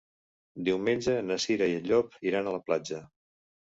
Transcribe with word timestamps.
Diumenge 0.69 1.17
na 1.27 1.37
Cira 1.45 1.67
i 1.73 1.77
en 1.81 1.85
Llop 1.91 2.17
iran 2.31 2.49
a 2.49 2.55
la 2.59 2.63
platja. 2.71 3.03